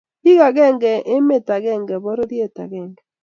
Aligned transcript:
Bik 0.27 0.39
agenge, 0.47 0.93
emet 1.17 1.47
agenge, 1.57 1.95
pororiet 2.05 2.55
agenge 2.67 3.01